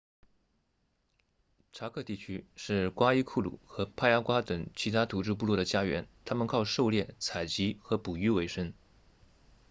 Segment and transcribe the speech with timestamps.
[1.73, 8.73] 查科 chaco 地区是瓜伊库鲁 guaycuru 和帕亚瓜 payagua 等其他土著部落的家园他们靠狩猎采集和捕鱼为生